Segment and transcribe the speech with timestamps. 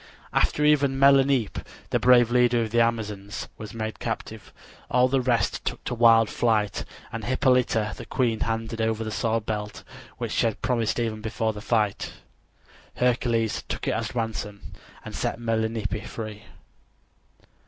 [0.33, 4.51] After even Melanippe, the brave leader of the Amazons, was made captive,
[4.89, 9.45] all the rest took to wild flight, and Hippolyta the queen handed over the sword
[9.45, 9.83] belt
[10.17, 12.13] which she had promised even before the fight.
[12.95, 14.73] Hercules took it as ransom
[15.05, 16.45] and set Melanippe free.